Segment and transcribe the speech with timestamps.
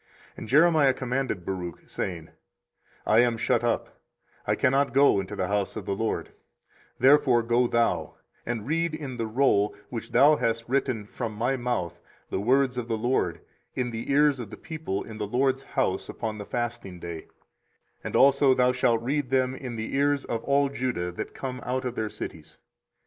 [0.31, 2.29] 24:036:005 And Jeremiah commanded Baruch, saying,
[3.05, 4.01] I am shut up;
[4.47, 6.29] I cannot go into the house of the LORD:
[6.95, 11.55] 24:036:006 Therefore go thou, and read in the roll, which thou hast written from my
[11.55, 11.99] mouth,
[12.31, 13.41] the words of the LORD
[13.75, 17.27] in the ears of the people in the LORD's house upon the fasting day:
[18.03, 21.85] and also thou shalt read them in the ears of all Judah that come out
[21.85, 22.57] of their cities.